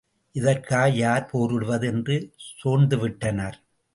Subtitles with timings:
[0.35, 2.15] இதற்காக யார் போரிடுவது என்று
[2.47, 3.59] சோர்ந்துவிட்டனர்.